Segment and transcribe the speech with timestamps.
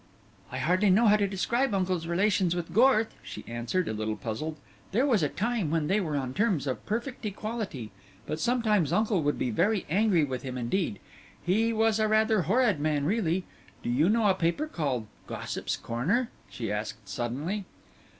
[0.51, 4.55] "I hardly know how to describe uncle's relations with Gorth," she answered, a little puzzled.
[4.93, 7.91] "There was a time when they were on terms of perfect equality,
[8.25, 10.97] but sometimes uncle would be very angry with him indeed.
[11.45, 13.43] He was rather a horrid man really.
[13.83, 17.65] Do you know a paper called Gossip's Corner?" she asked suddenly.